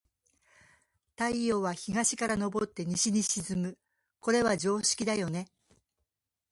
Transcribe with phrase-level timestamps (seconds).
[1.15, 3.77] 太陽は、東から昇って西に沈む。
[4.19, 5.45] これは常識だよね。